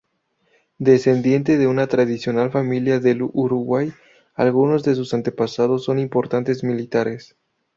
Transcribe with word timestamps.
Descendiente 0.79 1.59
de 1.59 1.67
una 1.67 1.85
tradicional 1.85 2.49
familia 2.49 2.99
del 2.99 3.21
Uruguay, 3.21 3.93
algunos 4.33 4.81
de 4.83 4.95
sus 4.95 5.13
antepasados 5.13 5.83
son 5.83 5.99
importantes 5.99 6.63
militares. 6.63 7.35